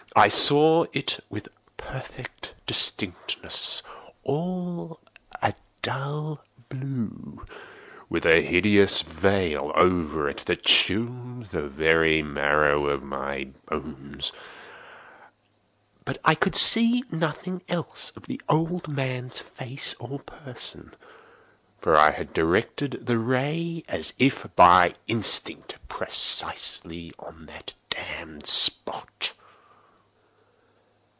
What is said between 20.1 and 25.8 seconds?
person: for I had directed the ray as if by instinct,